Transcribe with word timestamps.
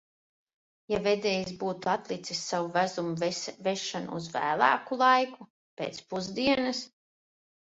Ja 0.93 0.99
vedējs 1.07 1.51
būtu 1.63 1.91
atlicis 1.93 2.41
savu 2.53 2.71
vezuma 2.77 3.27
vešanu 3.69 4.17
uz 4.21 4.31
vēlāku 4.37 4.99
laiku, 5.03 5.49
pēc 5.83 6.03
pusdienas? 6.15 6.83